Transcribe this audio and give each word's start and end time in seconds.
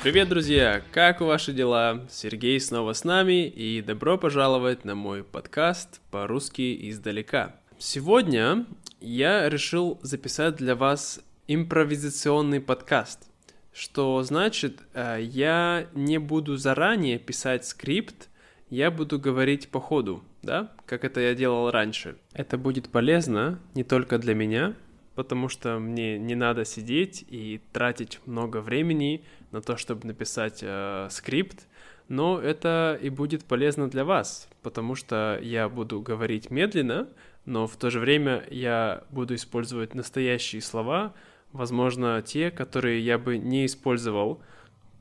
Привет, 0.00 0.28
друзья! 0.28 0.80
Как 0.92 1.20
ваши 1.20 1.52
дела? 1.52 2.06
Сергей 2.08 2.60
снова 2.60 2.92
с 2.92 3.02
нами, 3.02 3.48
и 3.48 3.82
добро 3.82 4.16
пожаловать 4.16 4.84
на 4.84 4.94
мой 4.94 5.24
подкаст 5.24 6.00
по-русски 6.12 6.88
издалека. 6.88 7.56
Сегодня 7.78 8.64
я 9.00 9.48
решил 9.48 9.98
записать 10.02 10.54
для 10.54 10.76
вас 10.76 11.20
импровизационный 11.48 12.60
подкаст, 12.60 13.28
что 13.72 14.22
значит, 14.22 14.82
э, 14.94 15.18
я 15.20 15.88
не 15.94 16.18
буду 16.18 16.56
заранее 16.56 17.18
писать 17.18 17.66
скрипт, 17.66 18.28
я 18.70 18.92
буду 18.92 19.18
говорить 19.18 19.68
по 19.68 19.80
ходу, 19.80 20.22
да, 20.42 20.70
как 20.86 21.04
это 21.04 21.18
я 21.20 21.34
делал 21.34 21.72
раньше. 21.72 22.16
Это 22.34 22.56
будет 22.56 22.88
полезно 22.88 23.58
не 23.74 23.82
только 23.82 24.18
для 24.18 24.36
меня, 24.36 24.74
потому 25.16 25.48
что 25.48 25.80
мне 25.80 26.16
не 26.16 26.36
надо 26.36 26.64
сидеть 26.64 27.24
и 27.28 27.60
тратить 27.72 28.20
много 28.26 28.60
времени 28.60 29.24
на 29.50 29.60
то, 29.60 29.76
чтобы 29.76 30.06
написать 30.06 30.60
э, 30.62 31.08
скрипт, 31.10 31.66
но 32.08 32.40
это 32.40 32.98
и 33.00 33.10
будет 33.10 33.44
полезно 33.44 33.88
для 33.88 34.04
вас, 34.04 34.48
потому 34.62 34.94
что 34.94 35.38
я 35.42 35.68
буду 35.68 36.00
говорить 36.00 36.50
медленно, 36.50 37.08
но 37.44 37.66
в 37.66 37.76
то 37.76 37.90
же 37.90 38.00
время 38.00 38.44
я 38.50 39.04
буду 39.10 39.34
использовать 39.34 39.94
настоящие 39.94 40.62
слова, 40.62 41.14
возможно, 41.52 42.22
те, 42.22 42.50
которые 42.50 43.00
я 43.00 43.18
бы 43.18 43.38
не 43.38 43.66
использовал 43.66 44.42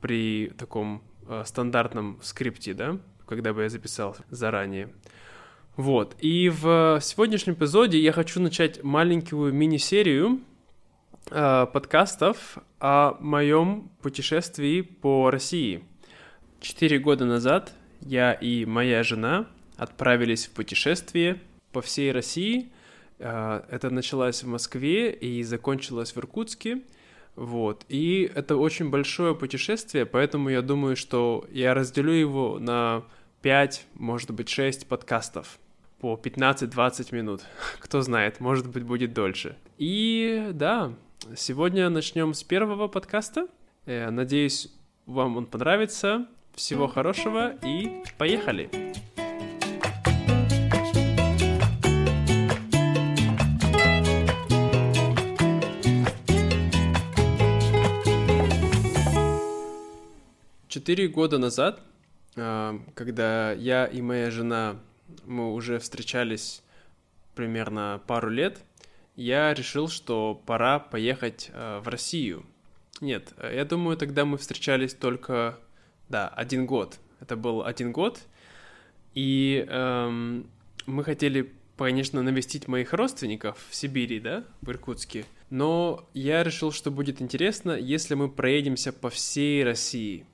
при 0.02 0.52
таком 0.58 1.02
э, 1.28 1.44
стандартном 1.46 2.20
скрипте, 2.22 2.74
да, 2.74 2.98
когда 3.26 3.54
бы 3.54 3.64
я 3.64 3.70
записал 3.70 4.16
заранее. 4.30 4.90
Вот. 5.76 6.16
И 6.20 6.50
в 6.50 7.00
сегодняшнем 7.02 7.54
эпизоде 7.54 8.00
я 8.00 8.12
хочу 8.12 8.42
начать 8.42 8.84
маленькую 8.84 9.54
мини-серию 9.54 10.36
э, 10.36 10.40
подкастов 11.30 12.58
о 12.80 13.18
моем 13.20 13.90
путешествии 14.02 14.82
по 14.82 15.30
России. 15.30 15.84
Четыре 16.60 17.00
года 17.00 17.26
назад 17.26 17.74
я 18.02 18.34
и 18.34 18.66
моя 18.66 19.04
жена 19.04 19.48
отправились 19.76 20.48
в 20.48 20.52
путешествие 20.52 21.42
по 21.72 21.82
всей 21.82 22.12
России. 22.12 22.72
Э, 23.20 23.62
это 23.70 23.90
началось 23.90 24.44
в 24.44 24.48
Москве 24.48 25.12
и 25.12 25.44
закончилось 25.44 26.14
в 26.14 26.18
Иркутске. 26.18 26.82
Вот. 27.36 27.86
И 27.90 28.32
это 28.34 28.56
очень 28.56 28.90
большое 28.90 29.36
путешествие, 29.36 30.06
поэтому 30.06 30.50
я 30.50 30.62
думаю, 30.62 30.96
что 30.96 31.46
я 31.52 31.74
разделю 31.74 32.14
его 32.14 32.58
на 32.60 33.04
5, 33.42 33.86
может 33.96 34.32
быть, 34.32 34.50
6 34.50 34.88
подкастов 34.88 35.60
по 36.00 36.20
15-20 36.22 37.14
минут. 37.14 37.42
Кто 37.80 38.02
знает, 38.02 38.40
может 38.40 38.68
быть, 38.68 38.84
будет 38.84 39.14
дольше. 39.14 39.56
И 39.78 40.50
да, 40.54 40.94
сегодня 41.36 41.90
начнем 41.90 42.34
с 42.34 42.44
первого 42.44 42.88
подкаста. 42.88 43.48
Э, 43.86 44.10
надеюсь, 44.10 44.72
вам 45.06 45.38
он 45.38 45.46
понравится. 45.46 46.28
Всего 46.56 46.88
хорошего 46.88 47.56
и 47.64 48.04
поехали! 48.18 48.70
Четыре 60.68 61.08
года 61.08 61.38
назад, 61.38 61.82
э, 62.36 62.80
когда 62.96 63.52
я 63.52 63.86
и 63.86 64.02
моя 64.02 64.32
жена 64.32 64.78
мы 65.26 65.54
уже 65.54 65.80
встречались 65.80 66.64
примерно 67.36 68.02
пару 68.08 68.30
лет, 68.30 68.60
я 69.18 69.54
решил, 69.54 69.90
что 69.90 70.42
пора 70.46 70.80
поехать 70.80 71.50
э, 71.52 71.80
в 71.84 71.88
Россию. 71.90 72.46
Нет, 73.02 73.34
я 73.44 73.66
думаю, 73.66 73.98
тогда 73.98 74.24
мы 74.24 74.38
встречались 74.38 74.94
только, 74.94 75.60
да, 76.08 76.30
один 76.30 76.66
год. 76.66 77.00
Это 77.20 77.36
был 77.36 77.64
один 77.66 77.92
год, 77.92 78.20
и 79.14 79.66
эм, 79.68 80.48
мы 80.86 81.04
хотели, 81.04 81.52
конечно, 81.78 82.22
навестить 82.22 82.68
моих 82.68 82.94
родственников 82.94 83.58
в 83.70 83.76
Сибири, 83.76 84.20
да, 84.20 84.44
в 84.62 84.70
Иркутске. 84.70 85.26
Но 85.50 86.08
я 86.14 86.44
решил, 86.44 86.72
что 86.72 86.92
будет 86.92 87.22
интересно, 87.22 87.72
если 87.72 88.14
мы 88.14 88.30
проедемся 88.30 88.94
по 88.94 89.10
всей 89.10 89.64
России. 89.64 90.26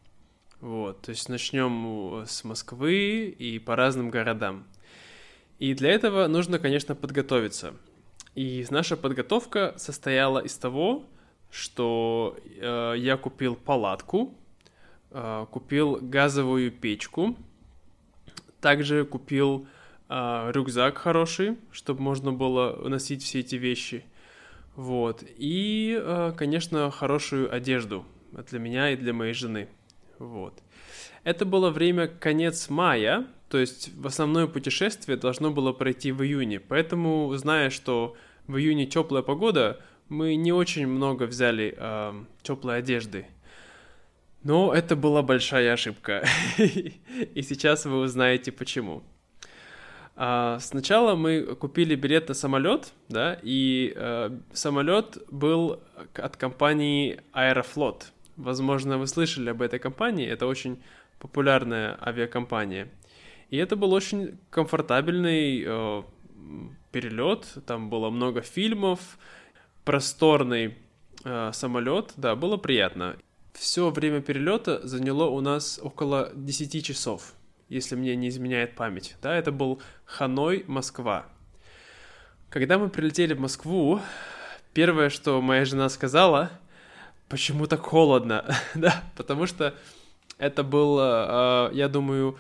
Вот, 0.60 1.02
то 1.04 1.12
есть 1.12 1.30
начнем 1.30 2.26
с 2.26 2.44
Москвы 2.44 3.28
и 3.38 3.60
по 3.60 3.76
разным 3.76 4.10
городам. 4.10 4.66
И 5.60 5.74
для 5.74 5.92
этого 5.92 6.28
нужно, 6.28 6.60
конечно, 6.60 6.96
подготовиться. 6.96 7.74
И 8.36 8.66
наша 8.72 8.98
подготовка 8.98 9.74
состояла 9.78 10.40
из 10.40 10.58
того, 10.58 11.06
что 11.52 12.36
э, 12.46 12.96
я 12.98 13.16
купил 13.16 13.56
палатку, 13.56 14.34
э, 15.12 15.46
купил 15.52 16.00
газовую 16.02 16.72
печку, 16.72 17.36
также 18.60 19.06
купил 19.06 19.68
э, 20.10 20.52
рюкзак 20.52 20.98
хороший, 20.98 21.58
чтобы 21.72 22.02
можно 22.02 22.32
было 22.32 22.88
носить 22.90 23.22
все 23.22 23.42
эти 23.42 23.56
вещи. 23.56 24.04
Вот. 24.76 25.24
И, 25.38 25.96
э, 26.02 26.34
конечно, 26.36 26.90
хорошую 26.90 27.54
одежду 27.54 28.04
для 28.50 28.58
меня 28.58 28.90
и 28.90 28.96
для 28.96 29.14
моей 29.14 29.34
жены. 29.34 29.70
Вот. 30.18 30.56
Это 31.24 31.46
было 31.46 31.70
время 31.70 32.08
конец 32.08 32.70
мая, 32.70 33.26
то 33.50 33.58
есть 33.58 33.92
основное 34.04 34.48
путешествие 34.48 35.18
должно 35.18 35.52
было 35.52 35.72
пройти 35.72 36.12
в 36.12 36.24
июне. 36.24 36.60
Поэтому, 36.60 37.34
зная, 37.36 37.70
что 37.70 38.16
в 38.48 38.58
июне 38.58 38.86
теплая 38.86 39.24
погода, 39.24 39.80
мы 40.10 40.36
не 40.36 40.52
очень 40.52 40.88
много 40.88 41.24
взяли 41.24 41.76
э, 41.78 42.14
теплой 42.42 42.80
одежды. 42.80 43.28
Но 44.44 44.74
это 44.74 44.96
была 44.96 45.22
большая 45.22 45.72
ошибка. 45.74 46.26
И 46.58 47.42
сейчас 47.42 47.86
вы 47.86 48.00
узнаете 48.00 48.52
почему. 48.52 49.04
А, 50.16 50.60
сначала 50.60 51.16
мы 51.16 51.56
купили 51.56 51.96
билет 51.96 52.28
на 52.28 52.34
самолет, 52.36 52.94
да, 53.10 53.40
и 53.42 53.94
э, 53.96 54.30
самолет 54.54 55.18
был 55.32 55.80
от 56.14 56.38
компании 56.38 57.22
Аэрофлот. 57.32 58.12
Возможно, 58.36 59.00
вы 59.00 59.08
слышали 59.08 59.50
об 59.50 59.62
этой 59.62 59.80
компании. 59.80 60.28
Это 60.28 60.46
очень 60.46 60.84
популярная 61.24 61.98
авиакомпания. 62.06 62.90
И 63.50 63.56
это 63.56 63.78
был 63.78 63.94
очень 63.94 64.38
комфортабельный 64.50 65.64
э, 65.66 66.04
перелет, 66.92 67.48
там 67.66 67.90
было 67.90 68.10
много 68.10 68.42
фильмов, 68.42 69.18
просторный 69.86 70.78
э, 71.24 71.52
самолет, 71.54 72.12
да, 72.18 72.36
было 72.36 72.58
приятно. 72.58 73.16
Все 73.54 73.90
время 73.90 74.22
перелета 74.22 74.86
заняло 74.86 75.30
у 75.30 75.40
нас 75.40 75.80
около 75.82 76.32
10 76.36 76.86
часов, 76.86 77.34
если 77.70 77.96
мне 77.96 78.18
не 78.18 78.28
изменяет 78.28 78.76
память. 78.76 79.16
Да, 79.22 79.34
это 79.34 79.54
был 79.54 79.82
Ханой, 80.04 80.66
Москва. 80.68 81.26
Когда 82.50 82.78
мы 82.78 82.90
прилетели 82.90 83.34
в 83.34 83.40
Москву, 83.40 84.02
первое, 84.74 85.10
что 85.10 85.42
моя 85.42 85.64
жена 85.64 85.88
сказала, 85.88 86.52
почему 87.30 87.66
так 87.66 87.80
холодно, 87.80 88.44
да, 88.76 89.04
потому 89.16 89.48
что 89.48 89.74
это 90.38 90.64
было, 90.64 91.70
э, 91.72 91.76
я 91.76 91.88
думаю, 91.88 92.38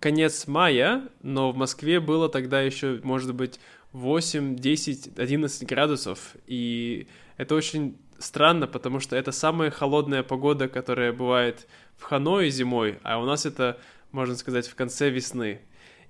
конец 0.00 0.46
мая, 0.46 1.08
но 1.22 1.52
в 1.52 1.56
Москве 1.56 2.00
было 2.00 2.28
тогда 2.28 2.60
еще, 2.60 3.00
может 3.02 3.34
быть, 3.34 3.60
8, 3.92 4.56
10, 4.56 5.18
11 5.18 5.66
градусов, 5.66 6.36
и 6.46 7.08
это 7.36 7.54
очень 7.54 7.98
странно, 8.18 8.66
потому 8.66 9.00
что 9.00 9.16
это 9.16 9.32
самая 9.32 9.70
холодная 9.70 10.22
погода, 10.22 10.68
которая 10.68 11.12
бывает 11.12 11.66
в 11.96 12.02
Ханое 12.02 12.50
зимой, 12.50 12.98
а 13.02 13.20
у 13.20 13.24
нас 13.24 13.46
это, 13.46 13.78
можно 14.12 14.36
сказать, 14.36 14.66
в 14.66 14.74
конце 14.74 15.10
весны. 15.10 15.60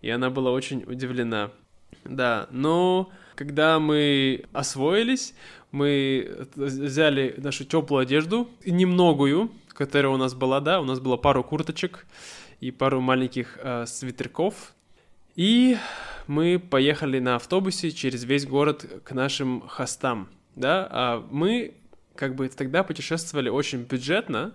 И 0.03 0.11
она 0.11 0.31
была 0.31 0.51
очень 0.51 0.85
удивлена. 0.87 1.51
Да, 2.09 2.47
но 2.51 3.11
когда 3.35 3.79
мы 3.79 4.45
освоились, 4.53 5.35
мы 5.73 6.47
взяли 6.55 7.35
нашу 7.39 7.65
теплую 7.65 8.03
одежду, 8.03 8.49
немногую, 8.65 9.51
которая 9.69 10.13
у 10.13 10.17
нас 10.17 10.35
была, 10.35 10.61
да, 10.61 10.81
у 10.81 10.85
нас 10.85 11.01
было 11.01 11.17
пару 11.17 11.45
курточек, 11.45 12.07
и 12.61 12.71
пару 12.71 13.01
маленьких 13.01 13.59
э, 13.63 13.85
свитерков. 13.87 14.75
И 15.35 15.77
мы 16.27 16.59
поехали 16.59 17.19
на 17.19 17.37
автобусе 17.37 17.91
через 17.91 18.25
весь 18.25 18.47
город 18.47 18.87
к 19.05 19.13
нашим 19.13 19.61
хостам, 19.69 20.29
да, 20.55 20.89
а 20.91 21.27
мы 21.31 21.75
как 22.15 22.35
бы 22.35 22.49
тогда 22.49 22.83
путешествовали 22.83 23.51
очень 23.51 23.83
бюджетно, 23.83 24.55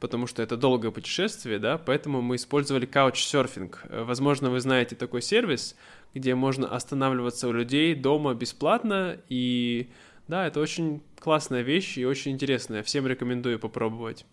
потому 0.00 0.26
что 0.26 0.42
это 0.42 0.56
долгое 0.56 0.90
путешествие, 0.90 1.58
да, 1.58 1.78
поэтому 1.78 2.22
мы 2.22 2.36
использовали 2.36 2.86
каучсерфинг. 2.86 3.84
Возможно, 3.90 4.50
вы 4.50 4.60
знаете 4.60 4.96
такой 4.96 5.22
сервис, 5.22 5.76
где 6.14 6.34
можно 6.34 6.66
останавливаться 6.66 7.48
у 7.48 7.52
людей 7.52 7.94
дома 7.94 8.34
бесплатно, 8.34 9.18
и 9.28 9.90
да, 10.26 10.46
это 10.46 10.60
очень 10.60 11.02
классная 11.18 11.62
вещь 11.62 11.98
и 11.98 12.06
очень 12.06 12.32
интересная, 12.32 12.82
всем 12.82 13.06
рекомендую 13.06 13.58
попробовать. 13.58 14.24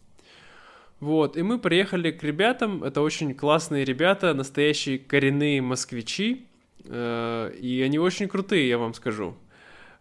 Вот, 1.00 1.38
и 1.38 1.44
мы 1.44 1.60
приехали 1.60 2.10
к 2.12 2.24
ребятам, 2.24 2.84
это 2.84 3.02
очень 3.02 3.36
классные 3.36 3.86
ребята, 3.86 4.34
настоящие 4.34 4.98
коренные 4.98 5.62
москвичи, 5.62 6.48
э, 6.86 7.54
и 7.60 7.82
они 7.84 8.00
очень 8.00 8.28
крутые, 8.28 8.68
я 8.68 8.80
вам 8.80 8.96
скажу. 8.96 9.36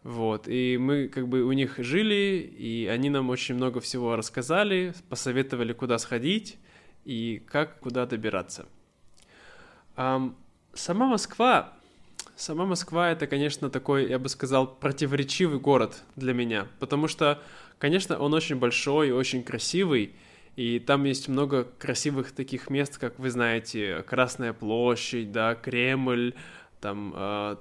Вот, 0.06 0.47
и 0.47 0.79
мы 0.79 1.08
как 1.08 1.26
бы 1.26 1.43
у 1.43 1.50
них 1.50 1.79
жили, 1.79 2.38
и 2.56 2.87
они 2.87 3.11
нам 3.11 3.29
очень 3.29 3.56
много 3.56 3.81
всего 3.81 4.14
рассказали, 4.14 4.94
посоветовали, 5.08 5.73
куда 5.73 5.99
сходить 5.99 6.58
и 7.05 7.43
как 7.44 7.81
куда 7.81 8.06
добираться. 8.06 8.67
Um, 9.97 10.37
сама 10.75 11.08
Москва, 11.08 11.73
сама 12.37 12.67
Москва 12.67 13.11
это, 13.11 13.26
конечно, 13.26 13.69
такой, 13.69 14.08
я 14.08 14.20
бы 14.20 14.29
сказал, 14.29 14.76
противоречивый 14.76 15.58
город 15.58 16.05
для 16.14 16.35
меня, 16.35 16.69
потому 16.79 17.09
что, 17.09 17.43
конечно, 17.81 18.17
он 18.17 18.32
очень 18.32 18.61
большой 18.61 19.11
очень 19.11 19.43
красивый, 19.43 20.14
и 20.55 20.79
там 20.79 21.02
есть 21.02 21.26
много 21.26 21.64
красивых 21.64 22.31
таких 22.31 22.70
мест, 22.70 22.97
как 22.97 23.19
вы 23.19 23.31
знаете, 23.31 24.05
Красная 24.06 24.52
площадь, 24.52 25.32
да, 25.32 25.56
Кремль, 25.56 26.35
там 26.87 27.12
э, 27.17 27.56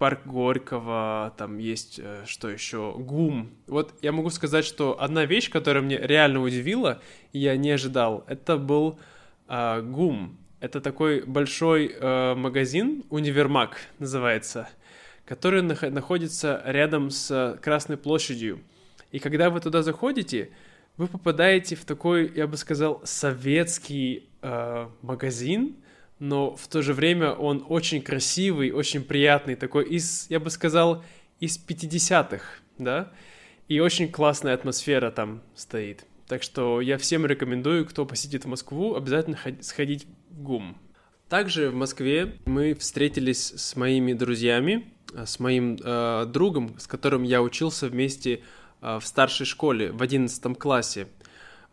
парк 0.00 0.26
Горького, 0.26 1.32
там 1.36 1.58
есть 1.58 2.00
э, 2.02 2.24
что 2.26 2.50
еще, 2.50 2.92
ГУМ. 2.98 3.48
Вот 3.68 3.94
я 4.02 4.10
могу 4.10 4.30
сказать, 4.30 4.64
что 4.64 5.00
одна 5.00 5.26
вещь, 5.26 5.48
которая 5.48 5.80
мне 5.80 5.96
реально 5.96 6.42
удивила, 6.42 7.00
и 7.32 7.38
я 7.38 7.56
не 7.56 7.70
ожидал, 7.70 8.24
это 8.26 8.56
был 8.56 8.98
э, 9.46 9.80
ГУМ. 9.80 10.36
Это 10.58 10.80
такой 10.80 11.22
большой 11.22 11.94
э, 11.94 12.34
магазин, 12.34 13.04
универмаг 13.10 13.76
называется, 14.00 14.68
который 15.24 15.62
нах- 15.62 15.90
находится 15.90 16.60
рядом 16.66 17.10
с 17.10 17.56
Красной 17.62 17.96
площадью. 17.96 18.58
И 19.12 19.20
когда 19.20 19.50
вы 19.50 19.60
туда 19.60 19.84
заходите, 19.84 20.50
вы 20.96 21.06
попадаете 21.06 21.76
в 21.76 21.84
такой, 21.84 22.32
я 22.34 22.48
бы 22.48 22.56
сказал, 22.56 23.02
советский 23.04 24.28
э, 24.42 24.88
магазин, 25.02 25.76
но 26.18 26.54
в 26.56 26.68
то 26.68 26.82
же 26.82 26.92
время 26.92 27.32
он 27.32 27.64
очень 27.68 28.02
красивый, 28.02 28.70
очень 28.70 29.02
приятный, 29.02 29.56
такой 29.56 29.84
из, 29.84 30.26
я 30.30 30.40
бы 30.40 30.50
сказал, 30.50 31.04
из 31.40 31.58
50-х, 31.58 32.44
да, 32.78 33.12
и 33.68 33.80
очень 33.80 34.10
классная 34.10 34.54
атмосфера 34.54 35.10
там 35.10 35.42
стоит. 35.54 36.06
Так 36.26 36.42
что 36.42 36.80
я 36.80 36.96
всем 36.98 37.26
рекомендую, 37.26 37.84
кто 37.86 38.06
посетит 38.06 38.44
Москву, 38.44 38.94
обязательно 38.94 39.38
сходить 39.60 40.06
в 40.30 40.42
ГУМ. 40.42 40.76
Также 41.28 41.70
в 41.70 41.74
Москве 41.74 42.36
мы 42.44 42.74
встретились 42.74 43.52
с 43.56 43.76
моими 43.76 44.12
друзьями, 44.12 44.92
э, 45.12 45.26
с 45.26 45.40
моим 45.40 45.76
э, 45.82 46.26
другом, 46.26 46.78
с 46.78 46.86
которым 46.86 47.22
я 47.22 47.42
учился 47.42 47.88
вместе 47.88 48.42
э, 48.80 48.98
в 49.00 49.06
старшей 49.06 49.46
школе 49.46 49.90
в 49.90 50.02
11 50.02 50.58
классе. 50.58 51.08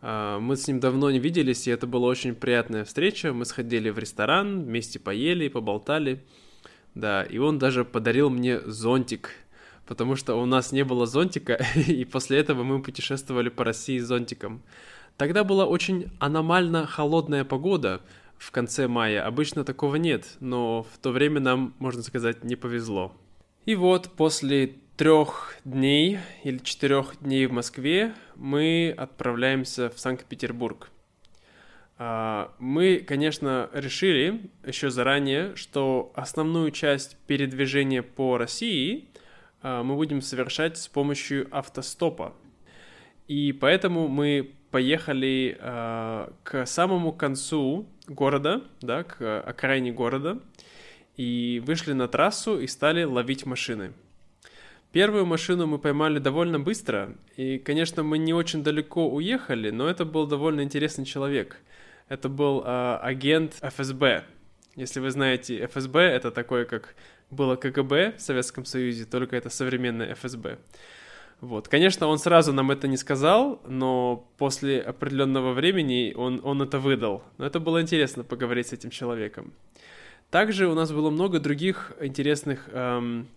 А, 0.02 0.40
мы 0.40 0.58
с 0.58 0.68
ним 0.68 0.80
давно 0.80 1.12
не 1.12 1.20
виделись, 1.20 1.68
и 1.68 1.72
это 1.72 1.88
была 1.88 2.08
очень 2.08 2.36
приятная 2.36 2.86
встреча. 2.86 3.34
Мы 3.34 3.46
сходили 3.46 3.90
в 3.90 4.00
ресторан, 4.00 4.64
вместе 4.64 5.00
поели, 5.00 5.48
поболтали. 5.48 6.24
Да, 6.96 7.24
и 7.24 7.38
он 7.38 7.60
даже 7.60 7.86
подарил 7.86 8.30
мне 8.30 8.60
зонтик, 8.62 9.32
потому 9.86 10.16
что 10.16 10.36
у 10.36 10.46
нас 10.46 10.72
не 10.72 10.84
было 10.84 11.06
зонтика, 11.06 11.64
и 11.88 12.04
после 12.04 12.40
этого 12.40 12.64
мы 12.64 12.82
путешествовали 12.82 13.50
по 13.50 13.64
России 13.64 14.00
с 14.00 14.06
зонтиком. 14.06 14.62
Тогда 15.18 15.44
была 15.44 15.66
очень 15.66 16.10
аномально 16.20 16.88
холодная 16.88 17.46
погода 17.46 18.02
в 18.38 18.52
конце 18.52 18.88
мая. 18.88 19.26
Обычно 19.26 19.64
такого 19.64 19.96
нет, 19.98 20.36
но 20.40 20.84
в 20.84 20.98
то 20.98 21.12
время 21.12 21.40
нам, 21.40 21.76
можно 21.80 22.02
сказать, 22.02 22.44
не 22.44 22.56
повезло. 22.56 23.14
И 23.66 23.76
вот 23.76 24.10
после 24.18 24.78
трех 24.98 25.56
дней 25.66 26.20
или 26.44 26.58
четырех 26.60 27.20
дней 27.22 27.46
в 27.46 27.52
Москве 27.52 28.14
мы 28.36 28.94
отправляемся 28.98 29.90
в 29.90 30.00
Санкт-Петербург. 30.00 30.90
А, 31.98 32.54
мы, 32.60 32.98
конечно, 33.00 33.70
решили 33.74 34.50
еще 34.66 34.90
заранее, 34.90 35.56
что 35.56 36.12
основную 36.16 36.72
часть 36.72 37.18
передвижения 37.28 38.02
по 38.02 38.38
России 38.38 39.08
а, 39.62 39.84
мы 39.84 39.96
будем 39.96 40.22
совершать 40.22 40.78
с 40.78 40.88
помощью 40.88 41.48
автостопа. 41.52 42.34
И 43.28 43.54
поэтому 43.54 44.08
мы 44.08 44.52
поехали 44.72 45.58
а, 45.60 46.34
к 46.44 46.66
самому 46.66 47.12
концу 47.12 47.88
города, 48.08 48.64
да, 48.82 49.04
к 49.04 49.42
окраине 49.42 49.92
города, 49.92 50.40
и 51.18 51.62
вышли 51.66 51.94
на 51.94 52.08
трассу 52.08 52.60
и 52.60 52.68
стали 52.68 53.04
ловить 53.04 53.46
машины. 53.46 53.94
Первую 54.92 55.26
машину 55.26 55.68
мы 55.68 55.80
поймали 55.80 56.20
довольно 56.20 56.60
быстро, 56.60 57.16
и, 57.38 57.58
конечно, 57.60 58.04
мы 58.04 58.18
не 58.18 58.34
очень 58.34 58.62
далеко 58.62 59.10
уехали, 59.10 59.70
но 59.70 59.90
это 59.90 60.04
был 60.04 60.28
довольно 60.28 60.62
интересный 60.62 61.06
человек. 61.06 61.58
Это 62.10 62.28
был 62.28 62.62
э, 62.66 63.00
агент 63.02 63.54
ФСБ. 63.62 64.26
Если 64.76 65.00
вы 65.00 65.12
знаете, 65.12 65.66
ФСБ 65.66 66.02
это 66.02 66.30
такое, 66.30 66.66
как 66.66 66.96
было 67.30 67.56
КГБ 67.56 68.16
в 68.18 68.22
Советском 68.22 68.66
Союзе, 68.66 69.06
только 69.06 69.38
это 69.38 69.50
современное 69.50 70.14
ФСБ. 70.14 70.58
Вот. 71.40 71.70
Конечно, 71.70 72.08
он 72.08 72.20
сразу 72.20 72.52
нам 72.52 72.70
это 72.70 72.90
не 72.90 72.98
сказал, 72.98 73.62
но 73.66 74.30
после 74.38 74.82
определенного 74.82 75.54
времени 75.54 76.14
он, 76.16 76.42
он 76.44 76.62
это 76.62 76.80
выдал. 76.80 77.24
Но 77.38 77.46
это 77.46 77.62
было 77.62 77.82
интересно 77.82 78.26
поговорить 78.26 78.68
с 78.68 78.74
этим 78.74 78.90
человеком. 78.90 79.54
Также 80.30 80.68
у 80.68 80.76
нас 80.76 80.92
было 80.92 81.10
много 81.10 81.40
других 81.40 81.94
интересных 82.00 82.70
эм, 82.72 83.28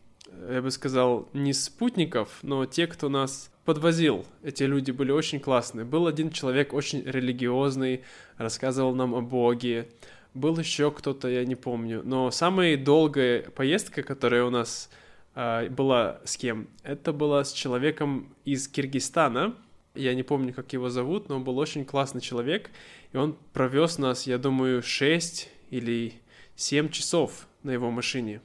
я 0.51 0.63
бы 0.63 0.71
сказал, 0.71 1.29
не 1.33 1.53
спутников, 1.53 2.39
но 2.43 2.67
те, 2.67 2.87
кто 2.87 3.09
нас 3.09 3.51
подвозил. 3.65 4.27
Эти 4.43 4.65
люди 4.65 4.91
были 4.91 5.11
очень 5.11 5.41
классные. 5.41 5.85
Был 5.85 6.07
один 6.07 6.31
человек 6.31 6.73
очень 6.73 7.03
религиозный, 7.05 8.03
рассказывал 8.37 8.95
нам 8.95 9.15
о 9.15 9.21
Боге. 9.21 9.89
Был 10.35 10.59
еще 10.59 10.91
кто-то, 10.91 11.29
я 11.29 11.45
не 11.45 11.55
помню. 11.55 12.03
Но 12.05 12.31
самая 12.31 12.77
долгая 12.77 13.43
поездка, 13.51 14.03
которая 14.03 14.45
у 14.45 14.51
нас 14.51 14.91
э, 15.35 15.69
была 15.71 16.21
с 16.25 16.37
кем, 16.37 16.69
это 16.83 17.13
была 17.13 17.45
с 17.45 17.53
человеком 17.53 18.35
из 18.45 18.69
Киргизстана. 18.69 19.55
Я 19.95 20.15
не 20.15 20.25
помню, 20.25 20.53
как 20.53 20.73
его 20.73 20.91
зовут, 20.91 21.29
но 21.29 21.37
он 21.37 21.45
был 21.45 21.57
очень 21.59 21.85
классный 21.85 22.21
человек. 22.21 22.71
И 23.13 23.17
он 23.17 23.37
провез 23.53 23.99
нас, 23.99 24.27
я 24.27 24.39
думаю, 24.39 24.83
6 24.83 25.49
или 25.71 26.15
7 26.57 26.89
часов 26.91 27.47
на 27.63 27.71
его 27.71 27.91
машине. 27.91 28.41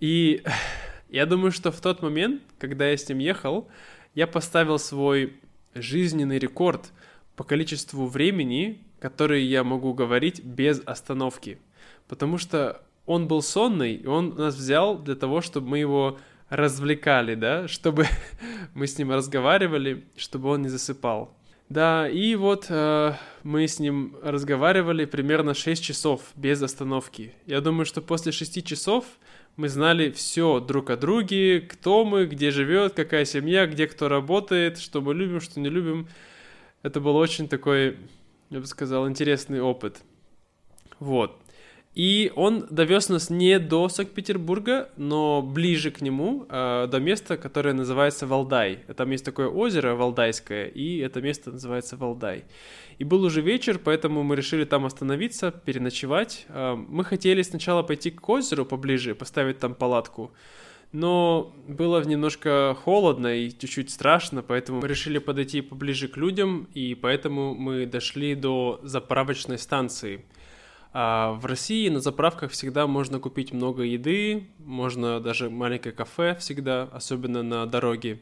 И 0.00 0.42
я 1.08 1.26
думаю, 1.26 1.52
что 1.52 1.72
в 1.72 1.80
тот 1.80 2.02
момент, 2.02 2.42
когда 2.58 2.88
я 2.88 2.96
с 2.96 3.08
ним 3.08 3.18
ехал, 3.18 3.68
я 4.14 4.26
поставил 4.26 4.78
свой 4.78 5.34
жизненный 5.74 6.38
рекорд 6.38 6.90
по 7.36 7.44
количеству 7.44 8.06
времени, 8.06 8.78
который 9.00 9.44
я 9.44 9.64
могу 9.64 9.94
говорить 9.94 10.42
без 10.42 10.82
остановки. 10.84 11.58
Потому 12.08 12.38
что 12.38 12.82
он 13.06 13.26
был 13.28 13.42
сонный, 13.42 13.94
и 13.94 14.06
он 14.06 14.34
нас 14.34 14.54
взял 14.54 14.98
для 14.98 15.14
того, 15.14 15.40
чтобы 15.40 15.68
мы 15.68 15.78
его 15.78 16.18
развлекали, 16.50 17.34
да, 17.34 17.68
чтобы 17.68 18.06
мы 18.74 18.86
с 18.86 18.98
ним 18.98 19.12
разговаривали, 19.12 20.04
чтобы 20.16 20.50
он 20.50 20.62
не 20.62 20.68
засыпал. 20.68 21.34
Да, 21.68 22.08
и 22.08 22.34
вот 22.34 22.66
э, 22.70 23.12
мы 23.42 23.68
с 23.68 23.78
ним 23.78 24.16
разговаривали 24.22 25.04
примерно 25.04 25.52
6 25.52 25.82
часов 25.82 26.22
без 26.34 26.62
остановки. 26.62 27.34
Я 27.46 27.60
думаю, 27.60 27.84
что 27.84 28.00
после 28.00 28.32
6 28.32 28.64
часов 28.64 29.04
мы 29.58 29.68
знали 29.68 30.12
все 30.12 30.60
друг 30.60 30.88
о 30.88 30.96
друге, 30.96 31.60
кто 31.60 32.04
мы, 32.04 32.26
где 32.26 32.52
живет, 32.52 32.94
какая 32.94 33.24
семья, 33.24 33.66
где 33.66 33.88
кто 33.88 34.08
работает, 34.08 34.78
что 34.78 35.00
мы 35.00 35.12
любим, 35.14 35.40
что 35.40 35.58
не 35.58 35.68
любим. 35.68 36.06
Это 36.82 37.00
был 37.00 37.16
очень 37.16 37.48
такой, 37.48 37.96
я 38.50 38.60
бы 38.60 38.66
сказал, 38.66 39.08
интересный 39.08 39.60
опыт. 39.60 40.00
Вот. 41.00 41.40
И 41.94 42.32
он 42.36 42.66
довез 42.70 43.08
нас 43.08 43.30
не 43.30 43.58
до 43.58 43.88
Санкт-Петербурга, 43.88 44.88
но 44.96 45.42
ближе 45.42 45.90
к 45.90 46.00
нему, 46.00 46.46
э, 46.48 46.86
до 46.88 47.00
места, 47.00 47.36
которое 47.36 47.72
называется 47.72 48.26
Валдай. 48.26 48.84
Там 48.96 49.10
есть 49.10 49.24
такое 49.24 49.48
озеро 49.48 49.94
Валдайское, 49.94 50.66
и 50.66 50.98
это 50.98 51.20
место 51.20 51.50
называется 51.50 51.96
Валдай. 51.96 52.44
И 52.98 53.04
был 53.04 53.22
уже 53.22 53.40
вечер, 53.40 53.80
поэтому 53.82 54.22
мы 54.22 54.36
решили 54.36 54.64
там 54.64 54.84
остановиться, 54.84 55.50
переночевать. 55.50 56.46
А, 56.48 56.76
мы 56.76 57.04
хотели 57.04 57.42
сначала 57.42 57.82
пойти 57.82 58.10
к 58.10 58.28
озеру 58.28 58.64
поближе, 58.64 59.14
поставить 59.14 59.58
там 59.58 59.74
палатку, 59.74 60.32
но 60.92 61.52
было 61.66 62.02
немножко 62.02 62.76
холодно 62.84 63.36
и 63.36 63.50
чуть-чуть 63.50 63.90
страшно, 63.90 64.42
поэтому 64.42 64.80
мы 64.80 64.88
решили 64.88 65.18
подойти 65.18 65.60
поближе 65.60 66.08
к 66.08 66.16
людям, 66.16 66.68
и 66.74 66.94
поэтому 66.94 67.54
мы 67.54 67.86
дошли 67.86 68.34
до 68.34 68.80
заправочной 68.82 69.58
станции. 69.58 70.24
А 70.92 71.32
в 71.32 71.44
России 71.44 71.88
на 71.88 72.00
заправках 72.00 72.50
всегда 72.52 72.86
можно 72.86 73.18
купить 73.18 73.52
много 73.52 73.82
еды, 73.82 74.48
можно 74.58 75.20
даже 75.20 75.50
маленькое 75.50 75.94
кафе 75.94 76.34
всегда, 76.38 76.84
особенно 76.84 77.42
на 77.42 77.66
дороге. 77.66 78.20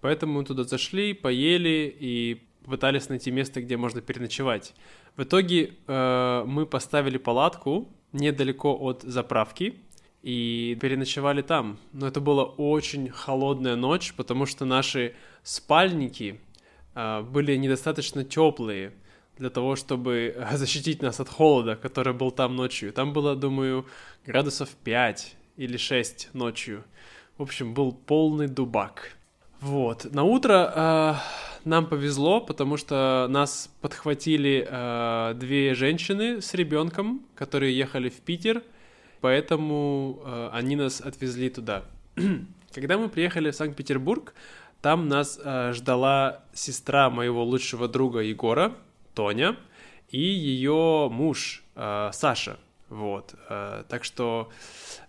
Поэтому 0.00 0.34
мы 0.34 0.44
туда 0.44 0.64
зашли, 0.64 1.14
поели 1.14 1.94
и 1.98 2.42
пытались 2.66 3.08
найти 3.08 3.30
место, 3.30 3.62
где 3.62 3.76
можно 3.76 4.00
переночевать. 4.00 4.74
В 5.16 5.22
итоге 5.22 5.74
э, 5.86 6.44
мы 6.46 6.66
поставили 6.66 7.18
палатку 7.18 7.88
недалеко 8.12 8.76
от 8.78 9.02
заправки 9.02 9.76
и 10.22 10.76
переночевали 10.80 11.42
там. 11.42 11.78
Но 11.92 12.06
это 12.06 12.20
была 12.20 12.44
очень 12.44 13.08
холодная 13.08 13.76
ночь, 13.76 14.14
потому 14.14 14.46
что 14.46 14.64
наши 14.64 15.14
спальники 15.42 16.40
э, 16.94 17.22
были 17.22 17.56
недостаточно 17.56 18.24
теплые 18.24 18.92
для 19.38 19.50
того, 19.50 19.76
чтобы 19.76 20.36
защитить 20.52 21.02
нас 21.02 21.20
от 21.20 21.28
холода, 21.28 21.76
который 21.76 22.12
был 22.12 22.30
там 22.30 22.56
ночью. 22.56 22.92
Там 22.92 23.12
было, 23.12 23.36
думаю, 23.36 23.86
градусов 24.26 24.68
5 24.84 25.36
или 25.56 25.76
6 25.76 26.30
ночью. 26.32 26.84
В 27.38 27.42
общем, 27.42 27.74
был 27.74 27.92
полный 27.92 28.48
дубак. 28.48 29.16
Вот. 29.60 30.04
На 30.12 30.24
утро 30.24 30.72
э, 30.74 31.14
нам 31.64 31.86
повезло, 31.86 32.40
потому 32.40 32.76
что 32.76 33.26
нас 33.30 33.70
подхватили 33.80 34.66
э, 34.68 35.34
две 35.34 35.74
женщины 35.74 36.40
с 36.40 36.54
ребенком, 36.54 37.22
которые 37.34 37.76
ехали 37.76 38.08
в 38.08 38.20
Питер, 38.20 38.62
поэтому 39.20 40.20
э, 40.24 40.50
они 40.52 40.76
нас 40.76 41.00
отвезли 41.00 41.48
туда. 41.48 41.82
Когда 42.74 42.98
мы 42.98 43.08
приехали 43.08 43.50
в 43.50 43.56
Санкт-Петербург, 43.56 44.34
там 44.82 45.08
нас 45.08 45.40
э, 45.42 45.72
ждала 45.72 46.44
сестра 46.52 47.08
моего 47.08 47.42
лучшего 47.42 47.88
друга 47.88 48.20
Егора, 48.20 48.74
Тоня, 49.14 49.56
и 50.08 50.20
ее 50.20 51.08
муж 51.10 51.62
э, 51.74 52.10
Саша. 52.12 52.58
Вот, 52.90 53.34
э, 53.48 53.84
так 53.88 54.04
что, 54.04 54.50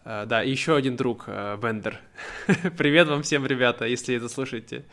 э, 0.06 0.26
да, 0.28 0.42
еще 0.42 0.76
один 0.76 0.96
друг, 0.96 1.26
э, 1.28 1.58
Вендер. 1.62 2.00
Привет 2.78 3.08
вам 3.08 3.22
всем, 3.22 3.46
ребята, 3.46 3.86
если 3.86 4.16
это 4.16 4.30
слушаете. 4.30 4.86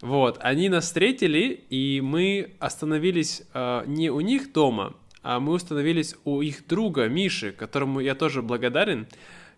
Вот, 0.00 0.38
они 0.40 0.68
нас 0.68 0.86
встретили, 0.86 1.64
и 1.70 2.00
мы 2.00 2.54
остановились 2.58 3.44
э, 3.54 3.84
не 3.86 4.10
у 4.10 4.20
них 4.20 4.52
дома, 4.52 4.94
а 5.22 5.38
мы 5.38 5.54
остановились 5.54 6.16
у 6.24 6.42
их 6.42 6.66
друга 6.66 7.08
Миши, 7.08 7.52
которому 7.52 8.00
я 8.00 8.16
тоже 8.16 8.42
благодарен, 8.42 9.06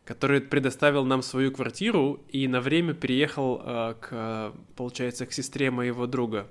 который 0.04 0.42
предоставил 0.42 1.06
нам 1.06 1.22
свою 1.22 1.50
квартиру 1.50 2.20
и 2.28 2.46
на 2.46 2.60
время 2.60 2.92
переехал 2.92 3.62
э, 3.64 3.94
к, 4.00 4.52
получается, 4.76 5.24
к 5.24 5.32
сестре 5.32 5.70
моего 5.70 6.06
друга. 6.06 6.46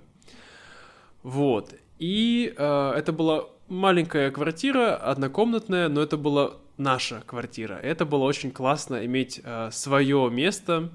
Вот. 1.21 1.75
И 1.99 2.53
э, 2.55 2.93
это 2.95 3.13
была 3.13 3.45
маленькая 3.67 4.31
квартира, 4.31 4.95
однокомнатная, 4.95 5.89
но 5.89 6.01
это 6.01 6.17
была 6.17 6.53
наша 6.77 7.21
квартира. 7.25 7.75
Это 7.75 8.05
было 8.05 8.23
очень 8.23 8.51
классно 8.51 9.05
иметь 9.05 9.41
э, 9.43 9.69
свое 9.71 10.29
место 10.31 10.91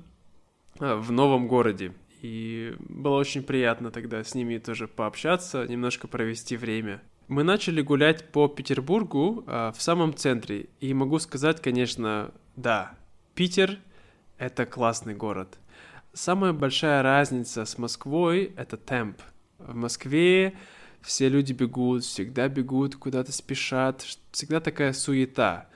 э, 0.80 0.94
в 0.94 1.10
новом 1.12 1.48
городе. 1.48 1.92
И 2.20 2.74
было 2.80 3.16
очень 3.16 3.42
приятно 3.42 3.90
тогда 3.90 4.22
с 4.22 4.34
ними 4.34 4.58
тоже 4.58 4.88
пообщаться, 4.88 5.66
немножко 5.66 6.08
провести 6.08 6.56
время. 6.56 7.00
Мы 7.28 7.44
начали 7.44 7.82
гулять 7.82 8.32
по 8.32 8.48
Петербургу 8.48 9.44
э, 9.46 9.72
в 9.76 9.82
самом 9.82 10.14
центре. 10.14 10.68
И 10.80 10.94
могу 10.94 11.18
сказать, 11.18 11.60
конечно, 11.60 12.32
да, 12.56 12.92
Питер— 13.34 13.78
это 14.38 14.66
классный 14.66 15.14
город. 15.14 15.58
Самая 16.12 16.52
большая 16.52 17.02
разница 17.02 17.64
с 17.64 17.78
Москвой— 17.78 18.52
это 18.56 18.76
темп. 18.76 19.20
В 19.58 19.74
Москве 19.74 20.54
все 21.02 21.28
люди 21.28 21.52
бегут, 21.52 22.04
всегда 22.04 22.48
бегут, 22.48 22.96
куда-то 22.96 23.32
спешат, 23.32 24.04
всегда 24.30 24.60
такая 24.60 24.92
суета. 24.92 25.68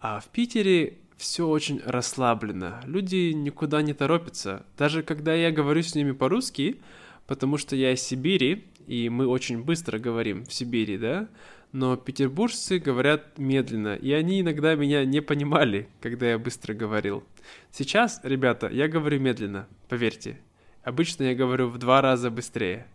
А 0.00 0.20
в 0.20 0.28
Питере 0.28 0.98
все 1.16 1.48
очень 1.48 1.80
расслаблено. 1.84 2.80
Люди 2.84 3.32
никуда 3.32 3.82
не 3.82 3.94
торопятся. 3.94 4.66
Даже 4.76 5.02
когда 5.02 5.34
я 5.34 5.50
говорю 5.50 5.82
с 5.82 5.94
ними 5.94 6.12
по-русски, 6.12 6.80
потому 7.26 7.56
что 7.56 7.76
я 7.76 7.92
из 7.92 8.02
Сибири, 8.02 8.64
и 8.86 9.08
мы 9.08 9.26
очень 9.26 9.62
быстро 9.62 9.98
говорим 9.98 10.44
в 10.44 10.52
Сибири, 10.52 10.98
да, 10.98 11.28
но 11.72 11.96
петербуржцы 11.96 12.78
говорят 12.78 13.38
медленно, 13.38 13.96
и 13.96 14.12
они 14.12 14.40
иногда 14.42 14.74
меня 14.74 15.04
не 15.04 15.20
понимали, 15.20 15.88
когда 16.00 16.30
я 16.30 16.38
быстро 16.38 16.74
говорил. 16.74 17.24
Сейчас, 17.72 18.20
ребята, 18.22 18.68
я 18.68 18.86
говорю 18.86 19.18
медленно, 19.18 19.66
поверьте. 19.88 20.38
Обычно 20.82 21.24
я 21.24 21.34
говорю 21.34 21.68
в 21.68 21.78
два 21.78 22.00
раза 22.00 22.30
быстрее. 22.30 22.86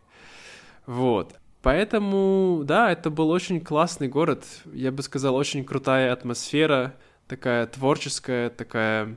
Вот. 0.85 1.35
Поэтому, 1.61 2.63
да, 2.63 2.91
это 2.91 3.09
был 3.09 3.29
очень 3.29 3.59
классный 3.59 4.07
город. 4.07 4.45
Я 4.71 4.91
бы 4.91 5.03
сказал, 5.03 5.35
очень 5.35 5.65
крутая 5.65 6.13
атмосфера 6.13 6.95
такая 7.27 7.67
творческая, 7.67 8.49
такая 8.49 9.15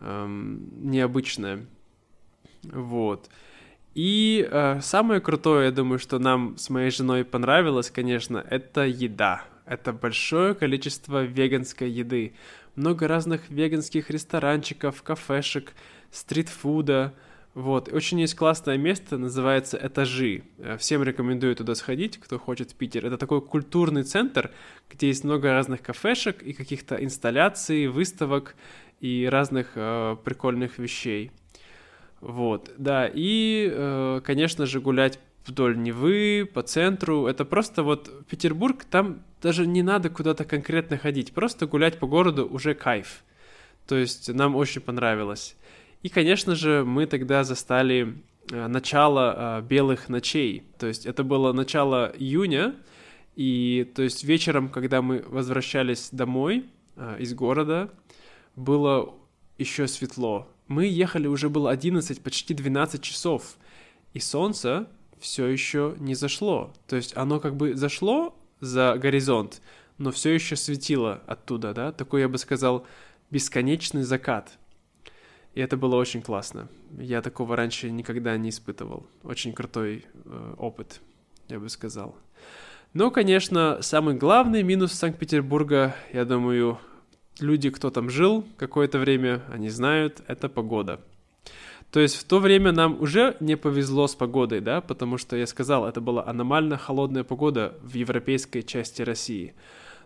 эм, 0.00 0.90
необычная. 0.90 1.66
Вот. 2.62 3.28
И 3.94 4.46
э, 4.48 4.80
самое 4.82 5.20
крутое, 5.20 5.66
я 5.66 5.72
думаю, 5.72 5.98
что 5.98 6.18
нам 6.18 6.56
с 6.58 6.70
моей 6.70 6.90
женой 6.90 7.24
понравилось, 7.24 7.90
конечно, 7.90 8.44
это 8.48 8.82
еда. 8.82 9.44
Это 9.66 9.92
большое 9.92 10.54
количество 10.54 11.24
веганской 11.24 11.90
еды. 11.90 12.34
Много 12.76 13.08
разных 13.08 13.50
веганских 13.50 14.10
ресторанчиков, 14.10 15.02
кафешек, 15.02 15.72
стритфуда. 16.12 17.14
Вот, 17.60 17.92
очень 17.92 18.18
есть 18.18 18.36
классное 18.36 18.78
место, 18.78 19.18
называется 19.18 19.78
«Этажи». 19.82 20.44
Э, 20.56 20.78
всем 20.78 21.02
рекомендую 21.02 21.54
туда 21.54 21.74
сходить, 21.74 22.16
кто 22.16 22.38
хочет 22.38 22.70
в 22.70 22.74
Питер. 22.74 23.04
Это 23.04 23.18
такой 23.18 23.42
культурный 23.42 24.02
центр, 24.02 24.50
где 24.90 25.08
есть 25.08 25.24
много 25.24 25.52
разных 25.52 25.82
кафешек 25.82 26.42
и 26.42 26.54
каких-то 26.54 26.94
инсталляций, 27.04 27.88
выставок 27.88 28.56
и 29.00 29.28
разных 29.30 29.72
э, 29.74 30.16
прикольных 30.24 30.78
вещей. 30.78 31.32
Вот, 32.22 32.70
да, 32.78 33.06
и, 33.12 33.70
э, 33.70 34.22
конечно 34.24 34.64
же, 34.64 34.80
гулять 34.80 35.18
вдоль 35.44 35.78
Невы, 35.78 36.48
по 36.50 36.62
центру. 36.62 37.26
Это 37.26 37.44
просто 37.44 37.82
вот 37.82 38.26
Петербург, 38.26 38.84
там 38.84 39.22
даже 39.42 39.66
не 39.66 39.82
надо 39.82 40.08
куда-то 40.08 40.46
конкретно 40.46 40.96
ходить, 40.96 41.34
просто 41.34 41.66
гулять 41.66 41.98
по 41.98 42.06
городу 42.06 42.48
уже 42.50 42.72
кайф. 42.72 43.22
То 43.86 43.96
есть 43.96 44.32
нам 44.32 44.56
очень 44.56 44.80
понравилось. 44.80 45.56
И, 46.02 46.08
конечно 46.08 46.54
же, 46.54 46.84
мы 46.84 47.06
тогда 47.06 47.44
застали 47.44 48.14
э, 48.50 48.66
начало 48.66 49.60
э, 49.60 49.62
белых 49.62 50.08
ночей. 50.08 50.64
То 50.78 50.86
есть 50.86 51.04
это 51.06 51.24
было 51.24 51.52
начало 51.52 52.12
июня, 52.18 52.74
и 53.36 53.90
то 53.94 54.02
есть 54.02 54.24
вечером, 54.24 54.68
когда 54.68 55.02
мы 55.02 55.24
возвращались 55.26 56.08
домой 56.10 56.64
э, 56.96 57.16
из 57.18 57.34
города, 57.34 57.90
было 58.56 59.14
еще 59.58 59.86
светло. 59.88 60.48
Мы 60.68 60.86
ехали, 60.86 61.26
уже 61.26 61.50
было 61.50 61.70
11, 61.70 62.22
почти 62.22 62.54
12 62.54 63.02
часов, 63.02 63.56
и 64.14 64.20
солнце 64.20 64.88
все 65.18 65.46
еще 65.46 65.96
не 65.98 66.14
зашло. 66.14 66.72
То 66.86 66.96
есть 66.96 67.16
оно 67.16 67.40
как 67.40 67.56
бы 67.56 67.74
зашло 67.74 68.34
за 68.60 68.96
горизонт, 68.96 69.60
но 69.98 70.10
все 70.12 70.30
еще 70.30 70.56
светило 70.56 71.22
оттуда, 71.26 71.74
да? 71.74 71.92
Такой, 71.92 72.22
я 72.22 72.28
бы 72.28 72.38
сказал, 72.38 72.86
бесконечный 73.30 74.02
закат. 74.02 74.58
И 75.54 75.60
это 75.60 75.76
было 75.76 75.96
очень 75.96 76.22
классно. 76.22 76.68
Я 76.98 77.22
такого 77.22 77.56
раньше 77.56 77.90
никогда 77.90 78.36
не 78.36 78.50
испытывал. 78.50 79.06
Очень 79.24 79.52
крутой 79.52 80.04
э, 80.24 80.54
опыт, 80.58 81.00
я 81.48 81.58
бы 81.58 81.68
сказал. 81.68 82.14
Но, 82.92 83.10
конечно, 83.10 83.78
самый 83.82 84.14
главный 84.14 84.62
минус 84.62 84.92
Санкт-Петербурга, 84.92 85.94
я 86.12 86.24
думаю, 86.24 86.78
люди, 87.40 87.70
кто 87.70 87.90
там 87.90 88.10
жил 88.10 88.44
какое-то 88.56 88.98
время, 88.98 89.42
они 89.52 89.70
знают, 89.70 90.22
это 90.26 90.48
погода. 90.48 91.00
То 91.90 91.98
есть 91.98 92.16
в 92.16 92.24
то 92.24 92.38
время 92.38 92.70
нам 92.70 93.00
уже 93.00 93.36
не 93.40 93.56
повезло 93.56 94.06
с 94.06 94.14
погодой, 94.14 94.60
да, 94.60 94.80
потому 94.80 95.18
что 95.18 95.36
я 95.36 95.46
сказал, 95.46 95.88
это 95.88 96.00
была 96.00 96.24
аномально 96.26 96.76
холодная 96.78 97.24
погода 97.24 97.74
в 97.82 97.94
европейской 97.94 98.62
части 98.62 99.02
России. 99.02 99.54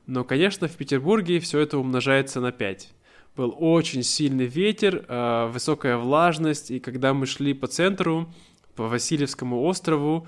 Но, 0.07 0.25
конечно, 0.25 0.69
в 0.69 0.77
Петербурге 0.77 1.41
все 1.41 1.61
это 1.61 1.77
умножается 1.77 2.41
на 2.41 2.53
5 2.53 2.91
был 3.37 3.55
очень 3.59 4.03
сильный 4.03 4.47
ветер, 4.47 5.05
э, 5.09 5.51
высокая 5.53 5.97
влажность, 5.97 6.71
и 6.71 6.79
когда 6.79 7.15
мы 7.15 7.27
шли 7.27 7.55
по 7.55 7.67
центру, 7.67 8.33
по 8.77 8.89
Васильевскому 8.89 9.63
острову, 9.63 10.27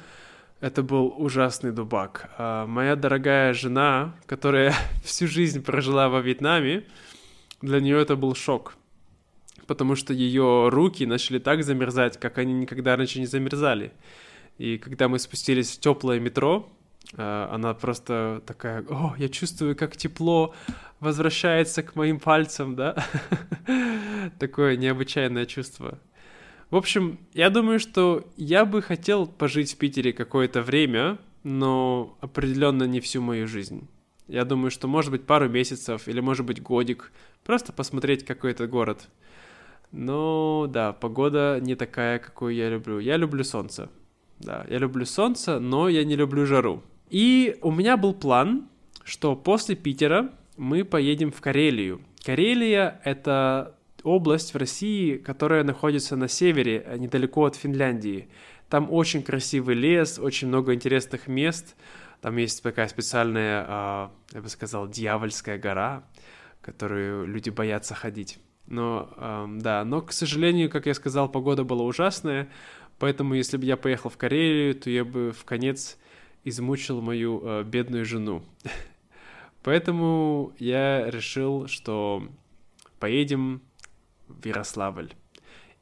это 0.61 0.83
был 0.83 1.15
ужасный 1.17 1.73
дубак. 1.73 2.31
А 2.39 2.67
моя 2.67 2.97
дорогая 2.97 3.53
жена, 3.53 4.17
которая 4.27 4.75
всю 5.05 5.27
жизнь 5.27 5.63
прожила 5.63 6.09
во 6.09 6.21
Вьетнаме, 6.21 6.85
для 7.63 7.81
нее 7.81 8.01
это 8.01 8.17
был 8.17 8.35
шок. 8.35 8.77
Потому 9.67 9.97
что 9.97 10.13
ее 10.13 10.69
руки 10.69 11.07
начали 11.07 11.39
так 11.39 11.65
замерзать, 11.65 12.19
как 12.19 12.39
они 12.39 12.53
никогда 12.53 12.97
раньше 12.97 13.19
не 13.19 13.27
замерзали. 13.27 13.93
И 14.59 14.79
когда 14.79 15.09
мы 15.09 15.19
спустились 15.19 15.77
в 15.77 15.81
теплое 15.81 16.21
метро, 16.21 16.69
она 17.15 17.75
просто 17.75 18.43
такая, 18.47 18.85
о, 18.89 19.15
я 19.19 19.29
чувствую, 19.29 19.77
как 19.77 19.97
тепло 19.97 20.55
возвращается 21.01 21.83
к 21.83 21.95
моим 21.95 22.19
пальцам, 22.19 22.75
да? 22.75 23.05
Такое 24.39 24.77
необычайное 24.77 25.47
чувство. 25.47 25.99
В 26.71 26.77
общем, 26.77 27.19
я 27.33 27.51
думаю, 27.51 27.79
что 27.79 28.27
я 28.37 28.65
бы 28.65 28.83
хотел 28.83 29.27
пожить 29.27 29.75
в 29.75 29.79
Питере 29.79 30.13
какое-то 30.13 30.63
время, 30.63 31.19
но 31.45 32.17
определенно 32.21 32.85
не 32.85 33.01
всю 33.01 33.23
мою 33.23 33.47
жизнь. 33.47 33.89
Я 34.27 34.45
думаю, 34.45 34.73
что 34.73 34.89
может 34.89 35.13
быть 35.13 35.25
пару 35.25 35.49
месяцев 35.49 36.09
или 36.09 36.19
может 36.19 36.45
быть 36.45 36.61
годик, 36.61 37.13
просто 37.45 37.73
посмотреть 37.73 38.25
какой 38.25 38.53
то 38.55 38.67
город. 38.67 39.09
Но 39.93 40.67
да, 40.69 40.93
погода 40.93 41.61
не 41.63 41.77
такая, 41.77 42.19
какую 42.19 42.55
я 42.55 42.69
люблю. 42.69 42.99
Я 42.99 43.17
люблю 43.17 43.45
солнце. 43.45 43.89
Да, 44.41 44.67
я 44.69 44.79
люблю 44.79 45.07
солнце, 45.07 45.61
но 45.61 45.89
я 45.89 46.05
не 46.05 46.17
люблю 46.17 46.45
жару. 46.47 46.83
И 47.09 47.59
у 47.63 47.71
меня 47.71 47.97
был 47.97 48.15
план, 48.15 48.69
что 49.05 49.37
после 49.37 49.77
Питера 49.77 50.33
мы 50.57 50.85
поедем 50.85 51.31
в 51.31 51.41
Карелию. 51.41 52.01
Карелия— 52.25 53.01
это 53.05 53.77
область 54.03 54.55
в 54.55 54.57
России, 54.57 55.17
которая 55.17 55.65
находится 55.65 56.17
на 56.17 56.29
севере, 56.29 56.85
а 56.87 56.97
недалеко 56.97 57.45
от 57.45 57.57
Финляндии. 57.57 58.29
Там 58.69 58.91
очень 58.91 59.23
красивый 59.23 59.77
лес, 59.77 60.19
очень 60.19 60.49
много 60.49 60.75
интересных 60.75 61.29
мест. 61.29 61.77
Там 62.21 62.37
есть 62.37 62.63
такая 62.63 62.89
специальная, 62.89 63.65
а, 63.69 64.11
я 64.33 64.43
бы 64.43 64.49
сказал, 64.49 64.89
дьявольская 64.89 65.59
гора, 65.59 66.05
которую 66.63 67.27
люди 67.27 67.51
боятся 67.51 67.95
ходить. 67.95 68.39
Но, 68.67 69.09
э, 69.17 69.47
да, 69.59 69.85
но, 69.85 70.03
к 70.03 70.13
сожалению, 70.13 70.69
как 70.71 70.87
я 70.87 70.95
сказал, 70.95 71.29
погода 71.29 71.63
была 71.63 71.85
ужасная, 71.85 72.49
поэтому 72.99 73.35
если 73.35 73.57
бы 73.57 73.65
я 73.65 73.77
поехал 73.77 74.11
в 74.11 74.17
Карелию, 74.17 74.75
то 74.75 74.91
я 74.91 75.05
бы 75.05 75.33
в 75.33 75.45
конец 75.45 75.99
измучил 76.47 77.03
мою 77.03 77.43
э, 77.45 77.65
бедную 77.65 78.05
жену. 78.05 78.43
Поэтому 79.63 80.53
я 80.59 81.11
решил, 81.11 81.67
что 81.67 82.29
поедем 83.01 83.61
в 84.29 84.47
Ярославль. 84.47 85.13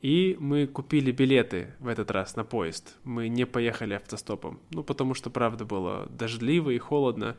И 0.01 0.37
мы 0.39 0.67
купили 0.67 1.13
билеты 1.13 1.75
в 1.81 1.89
этот 1.89 2.11
раз 2.11 2.37
на 2.37 2.45
поезд. 2.45 2.95
Мы 3.05 3.29
не 3.29 3.47
поехали 3.47 3.95
автостопом. 3.95 4.61
Ну, 4.71 4.83
потому 4.83 5.15
что, 5.15 5.31
правда, 5.31 5.65
было 5.65 6.07
дождливо 6.11 6.71
и 6.71 6.79
холодно, 6.79 7.37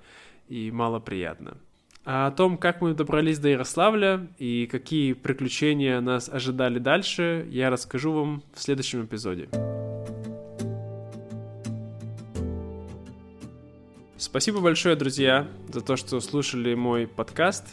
и 0.48 0.72
мало 0.72 1.00
приятно. 1.00 1.58
А 2.06 2.28
о 2.28 2.32
том, 2.32 2.58
как 2.58 2.82
мы 2.82 2.94
добрались 2.94 3.40
до 3.40 3.50
Ярославля 3.50 4.28
и 4.38 4.68
какие 4.72 5.14
приключения 5.14 6.00
нас 6.02 6.30
ожидали 6.30 6.78
дальше, 6.78 7.48
я 7.50 7.72
расскажу 7.72 8.14
вам 8.14 8.44
в 8.54 8.62
следующем 8.62 9.06
эпизоде. 9.06 9.50
Спасибо 14.18 14.62
большое, 14.62 14.96
друзья, 14.96 15.46
за 15.68 15.82
то, 15.82 15.98
что 15.98 16.22
слушали 16.22 16.74
мой 16.74 17.06
подкаст. 17.06 17.66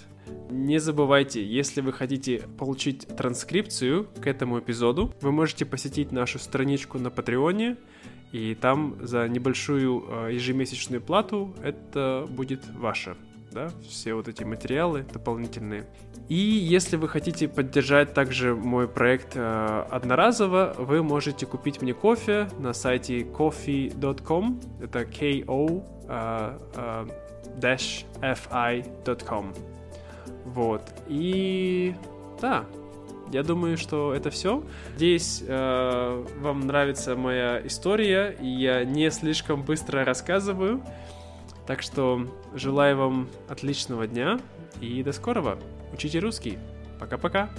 Не 0.51 0.81
забывайте, 0.81 1.45
если 1.45 1.81
вы 1.81 1.93
хотите 1.93 2.43
получить 2.59 3.07
транскрипцию 3.07 4.09
к 4.21 4.27
этому 4.27 4.59
эпизоду, 4.59 5.15
вы 5.21 5.31
можете 5.31 5.65
посетить 5.65 6.11
нашу 6.11 6.41
страничку 6.41 6.99
на 6.99 7.11
Патреоне, 7.11 7.77
и 8.33 8.57
там 8.57 8.97
за 9.01 9.29
небольшую 9.29 10.05
э, 10.09 10.35
ежемесячную 10.35 11.01
плату 11.01 11.55
это 11.63 12.27
будет 12.29 12.67
ваше. 12.75 13.17
Да, 13.53 13.69
все 13.87 14.15
вот 14.15 14.29
эти 14.29 14.45
материалы 14.45 15.05
дополнительные. 15.13 15.85
И 16.29 16.37
если 16.37 16.97
вы 16.97 17.09
хотите 17.09 17.49
поддержать 17.49 18.15
также 18.15 18.55
мой 18.55 18.89
проект 18.89 19.33
э, 19.35 19.85
одноразово, 19.91 20.75
вы 20.79 21.03
можете 21.03 21.45
купить 21.45 21.83
мне 21.83 21.93
кофе 21.93 22.49
на 22.59 22.73
сайте 22.73 23.21
coffee.com. 23.21 24.61
Это 24.81 25.01
ko 25.01 25.85
uh, 26.07 27.09
uh, 27.61 27.87
fi.com. 28.23 29.55
Вот. 30.47 30.83
И 31.09 31.95
да, 32.41 32.65
я 33.33 33.43
думаю, 33.43 33.77
что 33.77 34.15
это 34.15 34.31
все. 34.31 34.63
Надеюсь, 34.93 35.43
э, 35.47 36.27
вам 36.41 36.61
нравится 36.61 37.17
моя 37.17 37.61
история, 37.67 38.37
и 38.41 38.47
я 38.47 38.85
не 38.85 39.11
слишком 39.11 39.63
быстро 39.63 40.05
рассказываю. 40.05 40.83
Так 41.67 41.83
что 41.83 42.27
желаю 42.55 42.97
вам 42.97 43.29
отличного 43.49 44.07
дня 44.07 44.41
и 44.81 45.03
до 45.03 45.13
скорого. 45.13 45.59
Учите 45.93 46.19
русский. 46.19 46.59
Пока-пока. 46.99 47.51